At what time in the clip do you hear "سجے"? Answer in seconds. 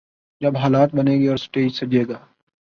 1.73-2.03